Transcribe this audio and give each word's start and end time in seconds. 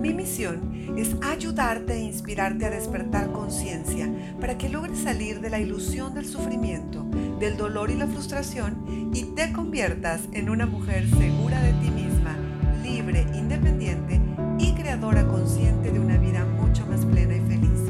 Mi 0.00 0.12
misión 0.12 0.96
es 0.96 1.16
ayudarte 1.22 1.94
e 1.94 2.02
inspirarte 2.02 2.66
a 2.66 2.70
despertar 2.70 3.32
conciencia 3.32 4.10
para 4.40 4.58
que 4.58 4.68
logres 4.68 4.98
salir 4.98 5.40
de 5.40 5.50
la 5.50 5.58
ilusión 5.58 6.14
del 6.14 6.26
sufrimiento, 6.26 7.04
del 7.40 7.56
dolor 7.56 7.90
y 7.90 7.94
la 7.94 8.06
frustración 8.06 9.10
y 9.12 9.24
te 9.34 9.52
conviertas 9.52 10.22
en 10.32 10.50
una 10.50 10.66
mujer 10.66 11.08
segura 11.10 11.60
de 11.62 11.72
ti 11.74 11.90
misma, 11.90 12.36
libre, 12.82 13.26
independiente 13.34 14.20
y 14.58 14.74
creadora 14.74 15.26
consciente 15.26 15.90
de 15.90 15.98
una 15.98 16.18
vida 16.18 16.44
mucho 16.44 16.86
más 16.86 17.04
plena 17.04 17.36
y 17.36 17.40
feliz. 17.40 17.80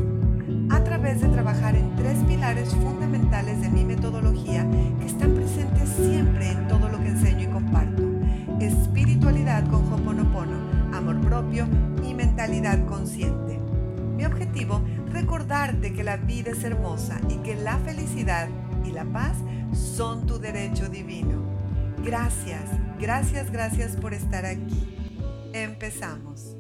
A 0.70 0.82
través 0.84 1.20
de 1.20 1.28
trabajar 1.28 1.74
en 1.76 1.94
tres 1.96 2.16
pilares 2.26 2.70
fundamentales 2.70 3.05
vida 16.16 16.50
es 16.52 16.64
hermosa 16.64 17.20
y 17.28 17.36
que 17.38 17.56
la 17.56 17.78
felicidad 17.78 18.48
y 18.84 18.92
la 18.92 19.04
paz 19.04 19.36
son 19.72 20.26
tu 20.26 20.38
derecho 20.38 20.88
divino. 20.88 21.42
Gracias, 22.04 22.62
gracias, 22.98 23.50
gracias 23.50 23.96
por 23.96 24.14
estar 24.14 24.46
aquí. 24.46 24.96
Empezamos. 25.52 26.56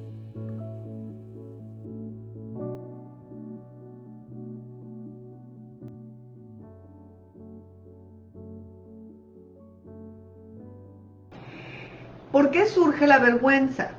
¿Por 12.32 12.50
qué 12.50 12.66
surge 12.66 13.06
la 13.06 13.18
vergüenza? 13.18 13.92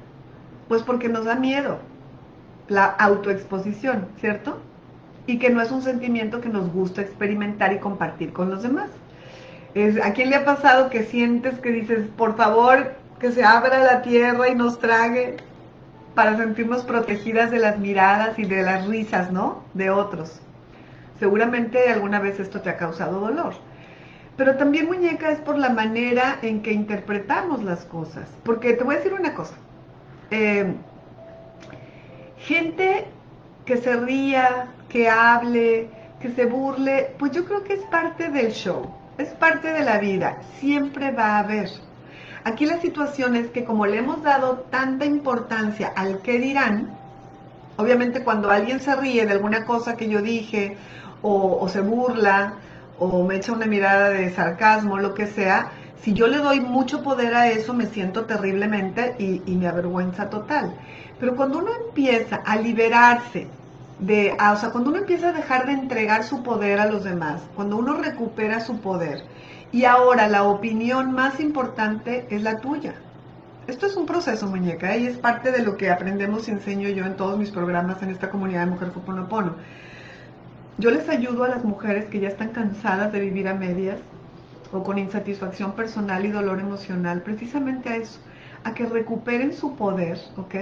Pues 0.68 0.84
porque 0.84 1.10
nos 1.10 1.26
da 1.26 1.36
miedo, 1.36 1.80
la 2.68 2.86
autoexposición, 2.86 4.10
¿cierto? 4.20 4.62
Y 5.28 5.38
que 5.38 5.52
no 5.52 5.62
es 5.62 5.72
un 5.72 5.84
sentimiento 5.84 6.42
que 6.42 6.50
nos 6.50 6.72
gusta 6.74 7.02
experimentar 7.02 7.72
y 7.74 7.80
compartir 7.80 8.34
con 8.34 8.50
los 8.50 8.64
demás. 8.64 8.90
Es, 9.76 10.04
¿A 10.04 10.14
quién 10.14 10.32
le 10.32 10.38
ha 10.38 10.46
pasado 10.46 10.90
que 10.90 11.04
sientes 11.04 11.60
que 11.60 11.70
dices, 11.70 12.08
por 12.18 12.36
favor, 12.36 12.94
que 13.20 13.32
se 13.32 13.44
abra 13.44 13.84
la 13.84 14.02
tierra 14.02 14.50
y 14.50 14.56
nos 14.56 14.80
trague 14.80 15.38
para 16.16 16.36
sentirnos 16.38 16.84
protegidas 16.84 17.52
de 17.52 17.60
las 17.60 17.78
miradas 17.78 18.40
y 18.40 18.46
de 18.46 18.64
las 18.64 18.88
risas, 18.88 19.32
¿no? 19.32 19.64
De 19.76 19.92
otros. 19.92 20.40
Seguramente 21.20 21.90
alguna 21.90 22.20
vez 22.20 22.40
esto 22.40 22.62
te 22.62 22.70
ha 22.70 22.78
causado 22.78 23.20
dolor. 23.20 23.54
Pero 24.38 24.56
también, 24.56 24.86
muñeca, 24.86 25.32
es 25.32 25.40
por 25.40 25.58
la 25.58 25.70
manera 25.70 26.38
en 26.44 26.62
que 26.62 26.72
interpretamos 26.72 27.64
las 27.64 27.86
cosas. 27.86 28.30
Porque 28.44 28.74
te 28.74 28.84
voy 28.84 28.96
a 28.96 28.98
decir 29.00 29.14
una 29.14 29.34
cosa. 29.34 29.56
Eh, 30.30 30.74
gente 32.38 33.06
que 33.68 33.78
se 33.78 33.96
ría, 33.98 34.70
que 34.90 35.10
hable, 35.10 35.90
que 36.22 36.32
se 36.32 36.46
burle, 36.46 37.14
pues 37.20 37.34
yo 37.34 37.46
creo 37.46 37.64
que 37.64 37.74
es 37.74 37.82
parte 37.92 38.30
del 38.30 38.52
show, 38.54 38.90
es 39.18 39.28
parte 39.30 39.74
de 39.74 39.84
la 39.84 40.00
vida, 40.00 40.38
siempre 40.60 41.12
va 41.12 41.36
a 41.36 41.40
haber. 41.40 41.70
Aquí 42.46 42.66
la 42.66 42.80
situación 42.80 43.36
es 43.36 43.50
que 43.50 43.66
como 43.66 43.86
le 43.86 43.98
hemos 43.98 44.24
dado 44.24 44.66
tanta 44.72 45.06
importancia 45.06 45.92
al 45.96 46.22
que 46.22 46.40
dirán, 46.40 46.98
obviamente 47.76 48.24
cuando 48.24 48.50
alguien 48.50 48.80
se 48.80 48.96
ríe 48.96 49.26
de 49.26 49.34
alguna 49.34 49.66
cosa 49.66 49.98
que 49.98 50.08
yo 50.08 50.22
dije, 50.22 50.78
o, 51.22 51.60
o 51.60 51.68
se 51.68 51.82
burla, 51.82 52.54
o 53.00 53.24
me 53.24 53.36
echa 53.36 53.52
una 53.52 53.66
mirada 53.66 54.10
de 54.10 54.34
sarcasmo, 54.34 54.98
lo 54.98 55.14
que 55.14 55.28
sea, 55.28 55.72
si 56.02 56.14
yo 56.14 56.28
le 56.28 56.38
doy 56.38 56.60
mucho 56.60 57.02
poder 57.04 57.34
a 57.36 57.50
eso, 57.50 57.74
me 57.74 57.88
siento 57.88 58.26
terriblemente 58.26 59.16
y, 59.20 59.56
me 59.56 59.68
avergüenza 59.68 60.30
total. 60.30 60.74
Pero 61.20 61.36
cuando 61.36 61.60
uno 61.60 61.72
empieza 61.88 62.38
a 62.38 62.56
liberarse 62.58 63.48
de, 64.00 64.32
o 64.32 64.56
sea, 64.56 64.70
cuando 64.70 64.92
uno 64.92 65.00
empieza 65.00 65.30
a 65.30 65.34
dejar 65.34 65.66
de 65.66 65.74
entregar 65.74 66.24
su 66.24 66.44
poder 66.44 66.80
a 66.80 66.86
los 66.86 67.04
demás, 67.04 67.42
cuando 67.56 67.78
uno 67.78 67.96
recupera 67.96 68.60
su 68.60 68.80
poder, 68.80 69.24
y 69.72 69.86
ahora 69.86 70.28
la 70.28 70.44
opinión 70.44 71.12
más 71.12 71.40
importante 71.40 72.26
es 72.30 72.42
la 72.42 72.60
tuya. 72.60 72.94
Esto 73.68 73.86
es 73.86 73.98
un 73.98 74.06
proceso, 74.06 74.48
muñeca, 74.48 74.96
y 74.96 75.08
es 75.08 75.18
parte 75.18 75.52
de 75.52 75.64
lo 75.64 75.76
que 75.76 75.90
aprendemos 75.90 76.48
y 76.48 76.52
enseño 76.52 76.88
yo 76.90 77.06
en 77.06 77.18
todos 77.18 77.38
mis 77.38 77.52
programas 77.52 78.02
en 78.02 78.12
esta 78.12 78.30
comunidad 78.30 78.66
de 78.66 78.72
Mujer 78.72 78.92
Hoponopono. 78.96 79.56
Yo 80.78 80.92
les 80.92 81.10
ayudo 81.10 81.44
a 81.44 81.50
las 81.50 81.66
mujeres 81.66 82.06
que 82.06 82.20
ya 82.20 82.30
están 82.30 82.50
cansadas 82.50 83.12
de 83.12 83.20
vivir 83.20 83.48
a 83.48 83.56
medias 83.56 83.98
o 84.72 84.84
con 84.84 84.98
insatisfacción 84.98 85.74
personal 85.74 86.26
y 86.26 86.32
dolor 86.32 86.60
emocional, 86.60 87.22
precisamente 87.22 87.90
a 87.90 87.96
eso, 87.98 88.20
a 88.64 88.74
que 88.74 88.86
recuperen 88.86 89.54
su 89.54 89.76
poder, 89.76 90.20
¿ok? 90.36 90.56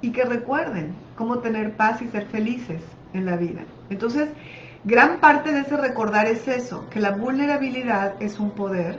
Y 0.00 0.12
que 0.12 0.24
recuerden 0.24 0.94
cómo 1.16 1.38
tener 1.38 1.72
paz 1.72 2.02
y 2.02 2.08
ser 2.08 2.26
felices 2.26 2.82
en 3.12 3.26
la 3.26 3.36
vida. 3.36 3.62
Entonces, 3.90 4.28
gran 4.84 5.20
parte 5.20 5.52
de 5.52 5.60
ese 5.60 5.76
recordar 5.76 6.26
es 6.26 6.46
eso, 6.48 6.88
que 6.90 7.00
la 7.00 7.12
vulnerabilidad 7.12 8.14
es 8.20 8.38
un 8.38 8.50
poder 8.50 8.98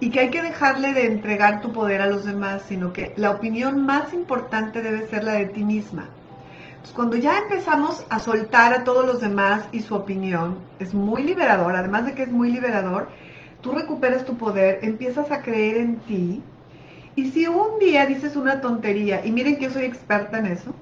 y 0.00 0.10
que 0.10 0.20
hay 0.20 0.30
que 0.30 0.42
dejarle 0.42 0.94
de 0.94 1.06
entregar 1.06 1.60
tu 1.60 1.72
poder 1.72 2.00
a 2.02 2.08
los 2.08 2.24
demás, 2.24 2.62
sino 2.66 2.92
que 2.92 3.12
la 3.16 3.30
opinión 3.30 3.86
más 3.86 4.12
importante 4.12 4.82
debe 4.82 5.06
ser 5.06 5.22
la 5.22 5.34
de 5.34 5.46
ti 5.46 5.62
misma. 5.62 6.08
Cuando 6.94 7.16
ya 7.16 7.38
empezamos 7.38 8.04
a 8.10 8.18
soltar 8.18 8.74
a 8.74 8.82
todos 8.82 9.06
los 9.06 9.20
demás 9.20 9.68
y 9.70 9.80
su 9.80 9.94
opinión, 9.94 10.58
es 10.80 10.92
muy 10.92 11.22
liberador, 11.22 11.76
además 11.76 12.04
de 12.04 12.14
que 12.14 12.24
es 12.24 12.32
muy 12.32 12.50
liberador, 12.50 13.08
tú 13.62 13.72
recuperas 13.72 14.24
tu 14.24 14.36
poder, 14.36 14.80
empiezas 14.82 15.30
a 15.30 15.40
creer 15.40 15.78
en 15.78 15.96
ti. 16.00 16.42
Y 17.14 17.30
si 17.30 17.46
un 17.46 17.78
día 17.78 18.06
dices 18.06 18.36
una 18.36 18.60
tontería, 18.60 19.24
y 19.24 19.32
miren 19.32 19.56
que 19.56 19.64
yo 19.64 19.70
soy 19.70 19.84
experta 19.84 20.38
en 20.38 20.46
eso, 20.46 20.74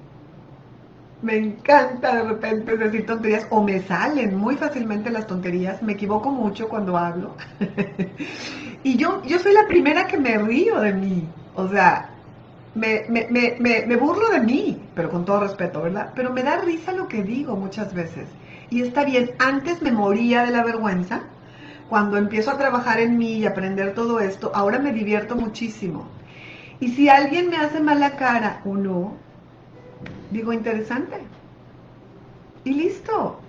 me 1.21 1.37
encanta 1.37 2.15
de 2.15 2.23
repente 2.23 2.77
decir 2.77 3.05
tonterías, 3.05 3.47
o 3.49 3.61
me 3.63 3.81
salen 3.81 4.35
muy 4.35 4.55
fácilmente 4.55 5.11
las 5.11 5.27
tonterías, 5.27 5.81
me 5.83 5.93
equivoco 5.93 6.31
mucho 6.31 6.67
cuando 6.67 6.97
hablo. 6.97 7.35
y 8.83 8.97
yo, 8.97 9.21
yo 9.23 9.39
soy 9.39 9.53
la 9.53 9.67
primera 9.67 10.07
que 10.07 10.17
me 10.17 10.37
río 10.37 10.79
de 10.79 10.93
mí. 10.93 11.27
O 11.55 11.67
sea, 11.67 12.09
me, 12.73 13.05
me, 13.09 13.27
me, 13.29 13.85
me, 13.85 13.95
burlo 13.97 14.29
de 14.29 14.39
mí, 14.39 14.81
pero 14.95 15.09
con 15.09 15.25
todo 15.25 15.41
respeto, 15.41 15.81
¿verdad? 15.81 16.11
Pero 16.15 16.31
me 16.31 16.43
da 16.43 16.61
risa 16.61 16.93
lo 16.93 17.07
que 17.07 17.23
digo 17.23 17.55
muchas 17.55 17.93
veces. 17.93 18.29
Y 18.69 18.81
está 18.81 19.03
bien, 19.03 19.31
antes 19.39 19.81
me 19.81 19.91
moría 19.91 20.43
de 20.43 20.51
la 20.51 20.63
vergüenza, 20.63 21.23
cuando 21.91 22.15
empiezo 22.15 22.51
a 22.51 22.57
trabajar 22.57 23.01
en 23.01 23.17
mí 23.17 23.33
y 23.33 23.45
aprender 23.45 23.93
todo 23.93 24.21
esto, 24.21 24.49
ahora 24.55 24.79
me 24.79 24.93
divierto 24.93 25.35
muchísimo. 25.35 26.07
Y 26.79 26.87
si 26.87 27.09
alguien 27.09 27.49
me 27.49 27.57
hace 27.57 27.81
mala 27.81 28.15
cara 28.15 28.61
o 28.63 28.77
no, 28.77 29.17
digo 30.31 30.53
interesante. 30.53 31.17
Y 32.63 32.75
listo. 32.75 33.41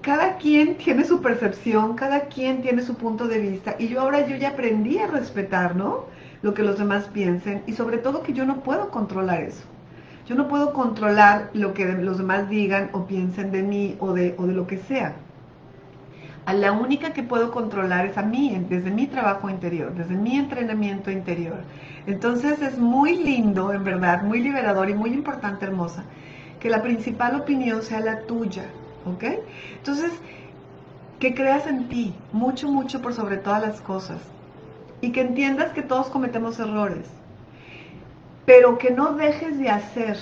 Cada 0.00 0.38
quien 0.38 0.78
tiene 0.78 1.04
su 1.04 1.20
percepción, 1.20 1.94
cada 1.94 2.20
quien 2.20 2.62
tiene 2.62 2.80
su 2.80 2.94
punto 2.94 3.28
de 3.28 3.38
vista. 3.38 3.76
Y 3.78 3.88
yo 3.88 4.00
ahora 4.00 4.26
yo 4.26 4.34
ya 4.36 4.48
aprendí 4.48 4.96
a 4.96 5.06
respetar, 5.06 5.76
¿no? 5.76 6.06
Lo 6.40 6.54
que 6.54 6.62
los 6.62 6.78
demás 6.78 7.04
piensen. 7.12 7.62
Y 7.66 7.74
sobre 7.74 7.98
todo 7.98 8.22
que 8.22 8.32
yo 8.32 8.46
no 8.46 8.62
puedo 8.62 8.88
controlar 8.88 9.42
eso. 9.42 9.64
Yo 10.26 10.36
no 10.36 10.48
puedo 10.48 10.72
controlar 10.72 11.50
lo 11.52 11.74
que 11.74 11.84
los 11.84 12.16
demás 12.16 12.48
digan 12.48 12.88
o 12.94 13.04
piensen 13.06 13.52
de 13.52 13.62
mí 13.62 13.96
o 13.98 14.14
de, 14.14 14.34
o 14.38 14.46
de 14.46 14.54
lo 14.54 14.66
que 14.66 14.78
sea 14.78 15.16
a 16.50 16.52
la 16.52 16.72
única 16.72 17.12
que 17.12 17.22
puedo 17.22 17.52
controlar 17.52 18.06
es 18.06 18.18
a 18.18 18.22
mí, 18.22 18.66
desde 18.68 18.90
mi 18.90 19.06
trabajo 19.06 19.48
interior, 19.48 19.94
desde 19.94 20.16
mi 20.16 20.36
entrenamiento 20.36 21.08
interior. 21.08 21.58
Entonces 22.08 22.60
es 22.60 22.76
muy 22.76 23.18
lindo, 23.18 23.72
en 23.72 23.84
verdad, 23.84 24.24
muy 24.24 24.40
liberador 24.40 24.90
y 24.90 24.94
muy 24.94 25.10
importante, 25.10 25.66
hermosa, 25.66 26.02
que 26.58 26.68
la 26.68 26.82
principal 26.82 27.36
opinión 27.36 27.82
sea 27.82 28.00
la 28.00 28.22
tuya, 28.22 28.64
¿ok? 29.06 29.24
Entonces, 29.76 30.10
que 31.20 31.36
creas 31.36 31.68
en 31.68 31.88
ti, 31.88 32.16
mucho, 32.32 32.68
mucho 32.68 33.00
por 33.00 33.14
sobre 33.14 33.36
todas 33.36 33.62
las 33.62 33.80
cosas. 33.80 34.20
Y 35.00 35.12
que 35.12 35.20
entiendas 35.20 35.72
que 35.72 35.82
todos 35.82 36.08
cometemos 36.08 36.58
errores, 36.58 37.06
pero 38.44 38.76
que 38.76 38.90
no 38.90 39.12
dejes 39.12 39.56
de 39.56 39.70
hacer 39.70 40.16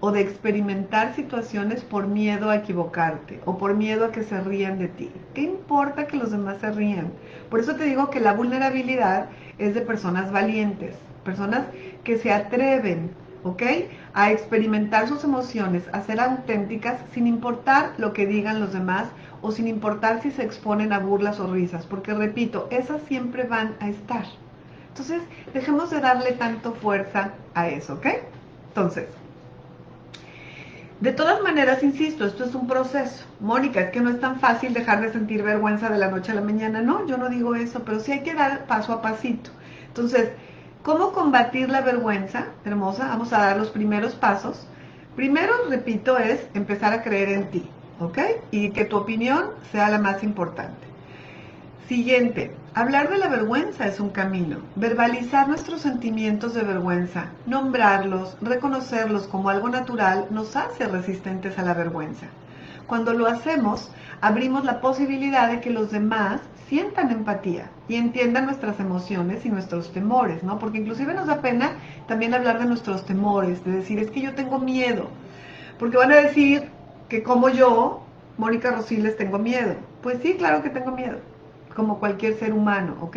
o 0.00 0.12
de 0.12 0.20
experimentar 0.20 1.14
situaciones 1.14 1.82
por 1.82 2.06
miedo 2.06 2.50
a 2.50 2.56
equivocarte 2.56 3.40
o 3.44 3.58
por 3.58 3.74
miedo 3.74 4.06
a 4.06 4.12
que 4.12 4.24
se 4.24 4.40
rían 4.40 4.78
de 4.78 4.88
ti. 4.88 5.12
¿Qué 5.34 5.42
importa 5.42 6.06
que 6.06 6.16
los 6.16 6.30
demás 6.30 6.58
se 6.60 6.70
rían? 6.72 7.12
Por 7.50 7.60
eso 7.60 7.76
te 7.76 7.84
digo 7.84 8.10
que 8.10 8.20
la 8.20 8.32
vulnerabilidad 8.32 9.26
es 9.58 9.74
de 9.74 9.82
personas 9.82 10.32
valientes, 10.32 10.96
personas 11.24 11.66
que 12.02 12.16
se 12.16 12.32
atreven, 12.32 13.10
¿ok? 13.44 13.62
A 14.14 14.32
experimentar 14.32 15.06
sus 15.06 15.22
emociones, 15.22 15.84
a 15.92 16.02
ser 16.02 16.20
auténticas 16.20 17.00
sin 17.12 17.26
importar 17.26 17.92
lo 17.98 18.12
que 18.12 18.26
digan 18.26 18.60
los 18.60 18.72
demás 18.72 19.08
o 19.42 19.52
sin 19.52 19.68
importar 19.68 20.22
si 20.22 20.30
se 20.30 20.42
exponen 20.42 20.92
a 20.92 20.98
burlas 20.98 21.40
o 21.40 21.52
risas, 21.52 21.86
porque 21.86 22.14
repito, 22.14 22.68
esas 22.70 23.02
siempre 23.02 23.44
van 23.44 23.74
a 23.80 23.88
estar. 23.88 24.24
Entonces, 24.88 25.22
dejemos 25.54 25.90
de 25.90 26.00
darle 26.00 26.32
tanto 26.32 26.72
fuerza 26.72 27.32
a 27.54 27.68
eso, 27.68 27.94
¿ok? 27.94 28.06
Entonces, 28.68 29.06
de 31.00 31.12
todas 31.12 31.40
maneras, 31.42 31.82
insisto, 31.82 32.26
esto 32.26 32.44
es 32.44 32.54
un 32.54 32.66
proceso. 32.66 33.24
Mónica, 33.40 33.80
es 33.80 33.90
que 33.90 34.02
no 34.02 34.10
es 34.10 34.20
tan 34.20 34.38
fácil 34.38 34.74
dejar 34.74 35.00
de 35.00 35.10
sentir 35.10 35.42
vergüenza 35.42 35.88
de 35.88 35.98
la 35.98 36.10
noche 36.10 36.32
a 36.32 36.34
la 36.34 36.42
mañana. 36.42 36.82
No, 36.82 37.06
yo 37.06 37.16
no 37.16 37.30
digo 37.30 37.54
eso, 37.54 37.82
pero 37.84 38.00
sí 38.00 38.12
hay 38.12 38.20
que 38.22 38.34
dar 38.34 38.66
paso 38.66 38.92
a 38.92 39.00
pasito. 39.00 39.50
Entonces, 39.88 40.30
¿cómo 40.82 41.12
combatir 41.12 41.70
la 41.70 41.80
vergüenza? 41.80 42.48
Hermosa, 42.66 43.08
vamos 43.08 43.32
a 43.32 43.38
dar 43.38 43.56
los 43.56 43.70
primeros 43.70 44.14
pasos. 44.14 44.66
Primero, 45.16 45.54
repito, 45.70 46.18
es 46.18 46.46
empezar 46.52 46.92
a 46.92 47.02
creer 47.02 47.30
en 47.30 47.50
ti, 47.50 47.70
¿ok? 47.98 48.18
Y 48.50 48.70
que 48.70 48.84
tu 48.84 48.98
opinión 48.98 49.46
sea 49.72 49.88
la 49.88 49.98
más 49.98 50.22
importante. 50.22 50.86
Siguiente, 51.88 52.52
hablar 52.74 53.10
de 53.10 53.18
la 53.18 53.28
vergüenza 53.28 53.86
es 53.86 53.98
un 54.00 54.10
camino. 54.10 54.58
Verbalizar 54.76 55.48
nuestros 55.48 55.80
sentimientos 55.80 56.54
de 56.54 56.62
vergüenza, 56.62 57.26
nombrarlos, 57.46 58.36
reconocerlos 58.40 59.26
como 59.26 59.50
algo 59.50 59.68
natural, 59.68 60.26
nos 60.30 60.54
hace 60.56 60.86
resistentes 60.86 61.58
a 61.58 61.62
la 61.62 61.74
vergüenza. 61.74 62.26
Cuando 62.86 63.12
lo 63.12 63.26
hacemos, 63.26 63.90
abrimos 64.20 64.64
la 64.64 64.80
posibilidad 64.80 65.50
de 65.50 65.60
que 65.60 65.70
los 65.70 65.90
demás 65.90 66.40
sientan 66.68 67.10
empatía 67.10 67.70
y 67.88 67.96
entiendan 67.96 68.46
nuestras 68.46 68.78
emociones 68.78 69.44
y 69.44 69.50
nuestros 69.50 69.92
temores, 69.92 70.42
¿no? 70.44 70.58
Porque 70.58 70.78
inclusive 70.78 71.14
nos 71.14 71.26
da 71.26 71.40
pena 71.40 71.72
también 72.06 72.34
hablar 72.34 72.60
de 72.60 72.66
nuestros 72.66 73.04
temores, 73.04 73.64
de 73.64 73.72
decir, 73.72 73.98
es 73.98 74.10
que 74.10 74.20
yo 74.20 74.34
tengo 74.34 74.60
miedo, 74.60 75.08
porque 75.78 75.96
van 75.96 76.12
a 76.12 76.16
decir 76.16 76.68
que 77.08 77.24
como 77.24 77.48
yo, 77.48 78.02
Mónica 78.38 78.70
Rosiles, 78.70 79.16
tengo 79.16 79.38
miedo. 79.38 79.74
Pues 80.02 80.18
sí, 80.22 80.34
claro 80.34 80.62
que 80.62 80.70
tengo 80.70 80.92
miedo 80.92 81.18
como 81.80 81.98
cualquier 81.98 82.38
ser 82.38 82.52
humano, 82.52 82.94
¿ok? 83.00 83.16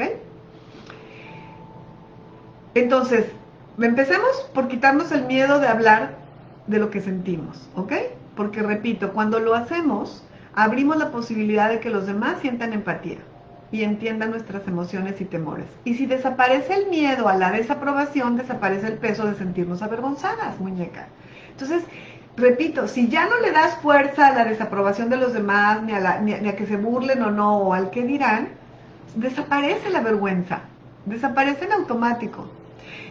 Entonces, 2.75 3.25
empecemos 3.77 4.50
por 4.54 4.69
quitarnos 4.69 5.12
el 5.12 5.25
miedo 5.25 5.60
de 5.60 5.68
hablar 5.68 6.15
de 6.68 6.80
lo 6.80 6.89
que 6.89 7.01
sentimos, 7.01 7.68
¿ok? 7.75 7.92
Porque 8.38 8.62
repito, 8.62 9.12
cuando 9.12 9.42
lo 9.42 9.54
hacemos, 9.54 10.24
abrimos 10.56 10.95
la 10.95 11.12
posibilidad 11.12 11.68
de 11.68 11.81
que 11.81 11.89
los 11.89 12.06
demás 12.06 12.38
sientan 12.39 12.71
empatía 12.71 13.18
y 13.69 13.83
entiendan 13.83 14.31
nuestras 14.31 14.65
emociones 14.65 15.19
y 15.19 15.25
temores. 15.25 15.65
Y 15.83 15.95
si 15.95 16.06
desaparece 16.06 16.74
el 16.74 16.89
miedo 16.89 17.27
a 17.27 17.36
la 17.36 17.51
desaprobación, 17.51 18.38
desaparece 18.38 18.88
el 18.88 18.98
peso 18.98 19.25
de 19.25 19.36
sentirnos 19.36 19.81
avergonzadas, 19.81 20.57
muñeca. 20.57 21.10
Entonces, 21.51 21.83
repito, 22.36 22.88
si 22.88 23.10
ya 23.10 23.28
no 23.28 23.40
le 23.40 23.52
das 23.52 23.76
fuerza 23.78 24.28
a 24.28 24.34
la 24.34 24.46
desaprobación 24.46 25.10
de 25.10 25.18
los 25.18 25.34
demás, 25.34 25.82
ni 25.84 25.94
a, 25.94 26.20
ni 26.20 26.34
a, 26.34 26.56
que 26.56 26.66
se 26.66 26.78
burlen 26.78 27.22
o 27.22 27.32
no, 27.32 27.58
o 27.58 27.74
al 27.74 27.90
que 27.90 28.04
dirán, 28.04 28.50
desaparece 29.16 29.90
la 29.90 30.02
vergüenza, 30.02 30.62
desaparece 31.06 31.66
en 31.66 31.74
automático. 31.74 32.48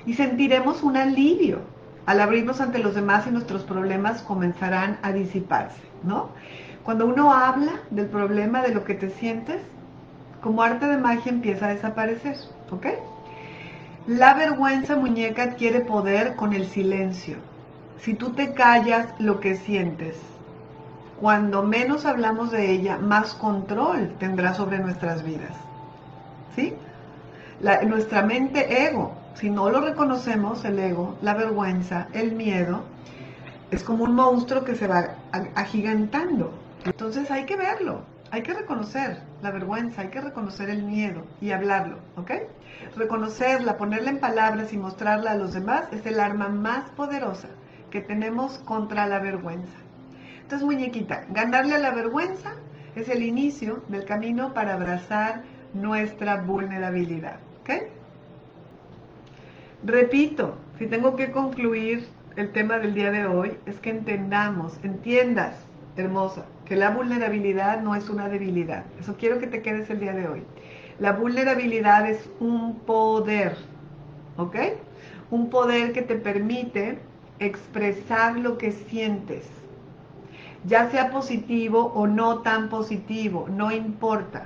Y 0.07 0.15
sentiremos 0.15 0.83
un 0.83 0.97
alivio. 0.97 1.61
Al 2.05 2.21
abrirnos 2.21 2.61
ante 2.61 2.81
los 2.81 2.97
demás 2.97 3.29
y 3.29 3.31
nuestros 3.31 3.63
problemas 3.63 4.23
comenzarán 4.23 4.99
a 5.03 5.13
disiparse, 5.13 5.81
¿no? 6.03 6.31
Cuando 6.83 7.07
uno 7.07 7.33
habla 7.33 7.75
del 7.91 8.07
problema, 8.07 8.61
de 8.63 8.75
lo 8.75 8.83
que 8.83 8.95
te 8.95 9.11
sientes, 9.11 9.61
como 10.41 10.65
arte 10.65 10.87
de 10.87 10.97
magia 10.97 11.31
empieza 11.31 11.67
a 11.67 11.75
desaparecer, 11.75 12.37
¿ok? 12.73 12.87
La 14.09 14.35
vergüenza 14.35 14.97
muñeca 14.97 15.45
adquiere 15.45 15.83
poder 15.83 16.35
con 16.35 16.53
el 16.55 16.67
silencio 16.67 17.37
si 18.03 18.15
tú 18.15 18.31
te 18.31 18.53
callas 18.53 19.15
lo 19.21 19.39
que 19.39 19.55
sientes, 19.55 20.17
cuando 21.21 21.63
menos 21.63 22.05
hablamos 22.05 22.51
de 22.51 22.73
ella, 22.73 22.99
más 22.99 23.33
control 23.35 24.13
tendrá 24.19 24.55
sobre 24.55 24.81
nuestras 24.81 25.23
vidas. 25.23 25.55
¿Sí? 26.57 26.75
nuestra 27.87 28.23
mente 28.23 28.89
ego, 28.89 29.15
si 29.35 29.49
no 29.49 29.71
lo 29.71 29.81
reconocemos, 29.81 30.65
el 30.65 30.81
ego, 30.81 31.17
la 31.23 31.35
vergüenza, 31.35 32.09
el 32.13 32.33
miedo, 32.33 32.83
es 33.71 33.85
como 33.85 34.03
un 34.03 34.17
monstruo 34.17 34.65
que 34.65 34.75
se 34.75 34.89
va 34.89 35.15
agigantando. 35.55 36.53
Entonces 36.85 37.31
hay 37.31 37.47
que 37.47 37.55
verlo, 37.55 38.03
hay 38.33 38.43
que 38.43 38.53
reconocer 38.53 39.23
la 39.43 39.53
vergüenza, 39.53 40.03
hay 40.03 40.09
que 40.09 40.21
reconocer 40.21 40.71
el 40.71 40.83
miedo 40.83 41.23
y 41.41 41.53
hablarlo, 41.53 41.99
¿ok? 42.17 42.33
Reconocerla, 42.97 43.77
ponerla 43.77 44.11
en 44.11 44.19
palabras 44.19 44.73
y 44.73 44.77
mostrarla 44.77 45.31
a 45.31 45.37
los 45.37 45.55
demás 45.55 45.85
es 45.93 46.05
el 46.05 46.19
arma 46.19 46.49
más 46.49 46.91
poderosa 46.91 47.47
que 47.93 48.01
tenemos 48.01 48.59
contra 48.59 49.07
la 49.07 49.21
vergüenza. 49.21 49.77
Entonces, 50.41 50.67
muñequita, 50.67 51.27
ganarle 51.29 51.75
a 51.75 51.79
la 51.79 51.91
vergüenza 51.91 52.55
es 52.97 53.09
el 53.09 53.23
inicio 53.23 53.83
del 53.89 54.05
camino 54.05 54.55
para 54.55 54.75
abrazar 54.75 55.43
nuestra 55.75 56.41
vulnerabilidad. 56.43 57.37
¿Ok? 57.61 57.71
Repito, 59.85 60.57
si 60.79 60.87
tengo 60.87 61.17
que 61.17 61.31
concluir 61.31 62.09
el 62.37 62.51
tema 62.51 62.79
del 62.79 62.95
día 62.95 63.11
de 63.11 63.27
hoy, 63.27 63.59
es 63.67 63.79
que 63.79 63.91
entendamos, 63.91 64.79
entiendas, 64.83 65.55
hermosa, 65.97 66.47
que 66.65 66.77
la 66.77 66.91
vulnerabilidad 66.91 67.83
no 67.83 67.95
es 67.95 68.09
una 68.09 68.29
debilidad. 68.29 68.85
Eso 68.99 69.17
quiero 69.19 69.39
que 69.39 69.47
te 69.47 69.61
quedes 69.61 69.91
el 69.91 70.01
día 70.01 70.15
de 70.15 70.29
hoy. 70.29 70.43
La 70.99 71.13
vulnerabilidad 71.13 72.09
es 72.09 72.31
un 72.41 72.77
poder, 72.81 73.57
¿ok? 74.39 74.57
Un 75.31 75.51
poder 75.51 75.93
que 75.93 76.03
te 76.03 76.15
permite 76.15 76.99
expresar 77.45 78.39
lo 78.39 78.59
que 78.59 78.73
sientes, 78.73 79.49
ya 80.65 80.91
sea 80.91 81.11
positivo 81.11 81.93
o 81.95 82.07
no 82.07 82.39
tan 82.39 82.69
positivo, 82.69 83.49
no 83.51 83.71
importa. 83.71 84.45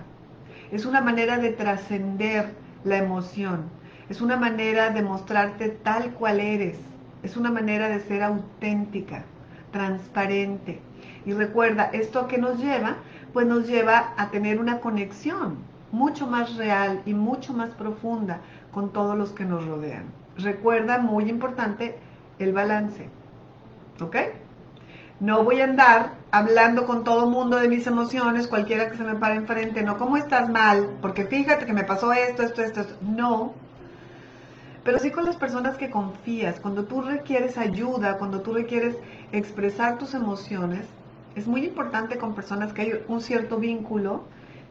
Es 0.72 0.86
una 0.86 1.00
manera 1.00 1.38
de 1.38 1.50
trascender 1.50 2.54
la 2.84 2.98
emoción, 2.98 3.64
es 4.08 4.20
una 4.20 4.36
manera 4.36 4.90
de 4.90 5.02
mostrarte 5.02 5.68
tal 5.68 6.10
cual 6.12 6.40
eres, 6.40 6.78
es 7.22 7.36
una 7.36 7.50
manera 7.50 7.88
de 7.88 8.00
ser 8.00 8.22
auténtica, 8.22 9.24
transparente. 9.72 10.80
Y 11.24 11.32
recuerda, 11.32 11.90
esto 11.92 12.20
a 12.20 12.28
qué 12.28 12.38
nos 12.38 12.58
lleva, 12.58 12.96
pues 13.32 13.46
nos 13.46 13.66
lleva 13.66 14.14
a 14.16 14.30
tener 14.30 14.58
una 14.58 14.80
conexión 14.80 15.58
mucho 15.92 16.26
más 16.26 16.56
real 16.56 17.02
y 17.04 17.14
mucho 17.14 17.52
más 17.52 17.70
profunda 17.70 18.40
con 18.72 18.92
todos 18.92 19.16
los 19.16 19.32
que 19.32 19.44
nos 19.44 19.64
rodean. 19.66 20.04
Recuerda, 20.36 20.98
muy 20.98 21.28
importante, 21.28 21.98
el 22.38 22.52
balance. 22.52 23.08
¿Ok? 24.00 24.16
No 25.20 25.44
voy 25.44 25.60
a 25.60 25.64
andar 25.64 26.12
hablando 26.30 26.86
con 26.86 27.02
todo 27.04 27.30
mundo 27.30 27.56
de 27.56 27.68
mis 27.68 27.86
emociones, 27.86 28.48
cualquiera 28.48 28.90
que 28.90 28.98
se 28.98 29.04
me 29.04 29.14
pare 29.14 29.36
enfrente, 29.36 29.82
no, 29.82 29.96
¿cómo 29.96 30.18
estás 30.18 30.50
mal? 30.50 30.90
Porque 31.00 31.24
fíjate 31.24 31.64
que 31.64 31.72
me 31.72 31.84
pasó 31.84 32.12
esto, 32.12 32.42
esto, 32.42 32.62
esto, 32.62 32.80
esto. 32.82 32.96
No. 33.00 33.54
Pero 34.84 34.98
sí 34.98 35.10
con 35.10 35.24
las 35.24 35.36
personas 35.36 35.76
que 35.76 35.90
confías, 35.90 36.60
cuando 36.60 36.84
tú 36.84 37.00
requieres 37.00 37.56
ayuda, 37.56 38.18
cuando 38.18 38.42
tú 38.42 38.52
requieres 38.52 38.96
expresar 39.32 39.98
tus 39.98 40.14
emociones, 40.14 40.86
es 41.34 41.46
muy 41.46 41.64
importante 41.64 42.18
con 42.18 42.34
personas 42.34 42.72
que 42.72 42.82
hay 42.82 43.04
un 43.08 43.20
cierto 43.20 43.56
vínculo, 43.58 44.24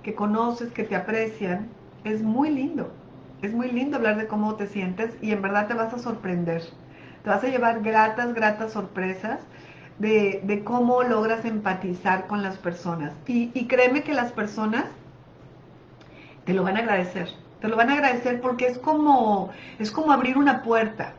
que 0.04 0.16
conoces, 0.16 0.72
que 0.72 0.84
te 0.84 0.96
aprecian. 0.96 1.68
Es 2.04 2.22
muy 2.22 2.50
lindo. 2.50 2.92
Es 3.42 3.54
muy 3.54 3.72
lindo 3.72 3.98
hablar 3.98 4.18
de 4.18 4.28
cómo 4.28 4.56
te 4.56 4.68
sientes 4.68 5.12
y 5.22 5.32
en 5.32 5.42
verdad 5.42 5.68
te 5.68 5.74
vas 5.74 5.94
a 5.94 6.00
sorprender. 6.00 6.64
Te 7.26 7.32
vas 7.32 7.44
a 7.44 7.48
llevar 7.48 7.82
gratas, 7.82 8.36
gratas 8.36 8.72
sorpresas 8.72 9.40
de, 9.98 10.62
cómo 10.64 11.02
logras 11.02 11.44
empatizar 11.44 12.28
con 12.28 12.44
las 12.44 12.60
personas. 12.60 13.14
Y, 13.26 13.50
y 13.56 13.66
créeme 13.66 14.04
que 14.04 14.14
las 14.14 14.32
personas 14.32 14.86
te 16.46 16.54
lo 16.54 16.62
van 16.62 16.78
a 16.78 16.82
agradecer. 16.82 17.30
Te 17.62 17.68
lo 17.68 17.78
van 17.78 17.90
a 17.90 17.94
agradecer 17.94 18.42
porque 18.42 18.68
es 18.68 18.78
como, 18.78 19.50
es 19.80 19.90
como 19.90 20.12
abrir 20.12 20.38
una 20.38 20.62
puerta. 20.62 21.14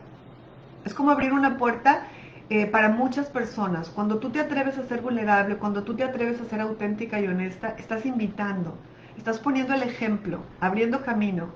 Es 0.84 0.94
como 0.94 1.10
abrir 1.10 1.32
una 1.32 1.58
puerta 1.58 2.04
eh, 2.50 2.66
para 2.66 2.88
muchas 2.88 3.28
personas. 3.28 3.88
Cuando 3.88 4.18
tú 4.18 4.30
te 4.30 4.38
atreves 4.38 4.78
a 4.78 4.86
ser 4.86 5.00
vulnerable, 5.00 5.56
cuando 5.56 5.82
tú 5.82 5.96
te 5.96 6.04
atreves 6.04 6.40
a 6.40 6.44
ser 6.44 6.60
auténtica 6.60 7.18
y 7.18 7.26
honesta, 7.26 7.74
estás 7.78 8.06
invitando, 8.06 8.78
estás 9.18 9.40
poniendo 9.40 9.74
el 9.74 9.82
ejemplo, 9.82 10.38
abriendo 10.60 11.02
camino 11.04 11.48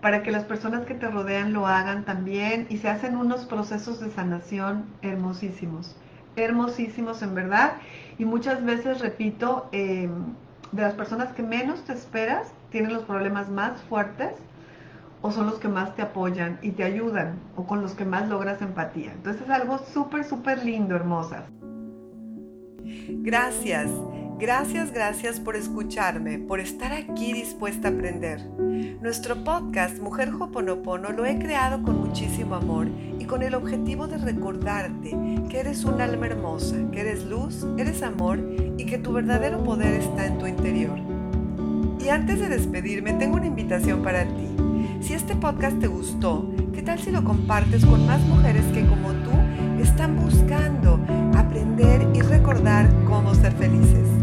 para 0.00 0.22
que 0.22 0.30
las 0.30 0.44
personas 0.44 0.86
que 0.86 0.94
te 0.94 1.08
rodean 1.08 1.52
lo 1.52 1.66
hagan 1.66 2.04
también 2.04 2.66
y 2.70 2.78
se 2.78 2.88
hacen 2.88 3.16
unos 3.16 3.44
procesos 3.44 4.00
de 4.00 4.10
sanación 4.10 4.84
hermosísimos, 5.02 5.96
hermosísimos 6.36 7.22
en 7.22 7.34
verdad. 7.34 7.72
Y 8.18 8.24
muchas 8.24 8.64
veces, 8.64 9.00
repito, 9.00 9.68
em, 9.72 10.10
de 10.72 10.82
las 10.82 10.94
personas 10.94 11.32
que 11.32 11.42
menos 11.42 11.84
te 11.84 11.92
esperas, 11.92 12.52
tienen 12.70 12.92
los 12.92 13.02
problemas 13.04 13.50
más 13.50 13.80
fuertes 13.82 14.34
o 15.22 15.30
son 15.30 15.46
los 15.46 15.58
que 15.58 15.68
más 15.68 15.94
te 15.96 16.02
apoyan 16.02 16.58
y 16.62 16.70
te 16.70 16.84
ayudan 16.84 17.38
o 17.56 17.66
con 17.66 17.82
los 17.82 17.92
que 17.92 18.04
más 18.04 18.28
logras 18.28 18.62
empatía. 18.62 19.12
Entonces 19.12 19.42
es 19.42 19.50
algo 19.50 19.78
súper, 19.78 20.24
súper 20.24 20.64
lindo, 20.64 20.94
hermosas. 20.94 21.44
Gracias. 23.22 23.90
Gracias, 24.40 24.90
gracias 24.90 25.38
por 25.38 25.54
escucharme, 25.54 26.38
por 26.38 26.60
estar 26.60 26.94
aquí 26.94 27.34
dispuesta 27.34 27.88
a 27.88 27.90
aprender. 27.90 28.40
Nuestro 29.02 29.44
podcast 29.44 29.98
Mujer 29.98 30.30
Hoponopono 30.32 31.10
lo 31.10 31.26
he 31.26 31.38
creado 31.38 31.82
con 31.82 32.00
muchísimo 32.00 32.54
amor 32.54 32.88
y 33.18 33.26
con 33.26 33.42
el 33.42 33.54
objetivo 33.54 34.06
de 34.06 34.16
recordarte 34.16 35.14
que 35.50 35.60
eres 35.60 35.84
un 35.84 36.00
alma 36.00 36.24
hermosa, 36.24 36.74
que 36.90 37.02
eres 37.02 37.26
luz, 37.26 37.66
eres 37.76 38.02
amor 38.02 38.40
y 38.78 38.86
que 38.86 38.96
tu 38.96 39.12
verdadero 39.12 39.62
poder 39.62 39.92
está 39.92 40.24
en 40.24 40.38
tu 40.38 40.46
interior. 40.46 40.98
Y 42.02 42.08
antes 42.08 42.40
de 42.40 42.48
despedirme, 42.48 43.12
tengo 43.12 43.36
una 43.36 43.46
invitación 43.46 44.02
para 44.02 44.24
ti. 44.24 44.48
Si 45.02 45.12
este 45.12 45.36
podcast 45.36 45.78
te 45.80 45.86
gustó, 45.86 46.50
¿qué 46.72 46.80
tal 46.80 46.98
si 46.98 47.10
lo 47.10 47.22
compartes 47.24 47.84
con 47.84 48.06
más 48.06 48.22
mujeres 48.22 48.64
que 48.72 48.86
como 48.86 49.12
tú 49.12 49.32
están 49.82 50.16
buscando 50.16 50.98
aprender 51.36 52.08
y 52.14 52.22
recordar 52.22 52.88
cómo 53.04 53.34
ser 53.34 53.52
felices? 53.52 54.19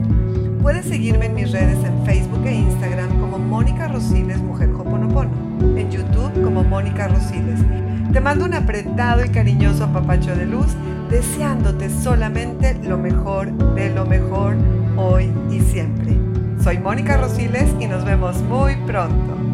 Puedes 0.68 0.88
seguirme 0.88 1.28
en 1.28 1.34
mis 1.34 1.54
redes 1.54 1.82
en 1.86 2.06
Facebook 2.06 2.46
e 2.46 2.54
Instagram 2.54 3.22
como 3.22 3.40
Mónica 3.40 3.88
Rosiles 3.88 4.40
Mujer 4.40 4.70
Hoponopono, 4.72 5.32
en 5.78 5.90
YouTube 5.90 6.44
como 6.44 6.62
Mónica 6.62 7.08
Rosiles. 7.08 7.62
Te 8.12 8.20
mando 8.20 8.44
un 8.44 8.54
apretado 8.54 9.24
y 9.24 9.30
cariñoso 9.30 9.86
apapacho 9.86 10.36
de 10.36 10.46
luz, 10.46 10.68
deseándote 11.10 11.90
solamente 11.90 12.78
lo 12.84 12.98
mejor 12.98 13.50
de 13.76 13.92
lo 13.92 14.06
mejor 14.06 14.58
hoy 14.98 15.32
y 15.50 15.62
siempre. 15.62 16.18
Soy 16.62 16.80
Mónica 16.80 17.16
Rosiles 17.16 17.74
y 17.80 17.88
nos 17.88 18.04
vemos 18.04 18.42
muy 18.42 18.76
pronto. 18.86 19.47